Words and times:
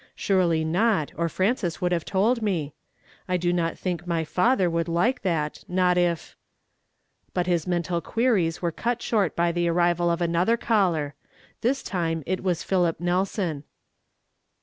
Surely 0.15 0.65
not, 0.65 1.11
or 1.15 1.29
Frances 1.29 1.79
would 1.79 1.91
have 1.91 2.03
told 2.05 2.41
me. 2.41 2.73
I 3.27 3.37
do 3.37 3.53
not 3.53 3.75
tliink 3.75 4.07
my 4.07 4.23
father 4.23 4.67
would 4.67 4.87
like 4.87 5.21
that, 5.21 5.63
not 5.67 5.95
if"— 5.95 6.35
But 7.35 7.45
liis 7.45 7.67
mental 7.67 8.01
queries 8.01 8.63
were 8.63 8.71
cut 8.71 9.03
short 9.03 9.35
by 9.35 9.51
the 9.51 9.67
arrival 9.67 10.09
of 10.09 10.19
another 10.19 10.57
caller. 10.57 11.13
This 11.61 11.83
time 11.83 12.23
it 12.25 12.41
was 12.43 12.63
Philip 12.63 12.99
Nelson. 12.99 13.63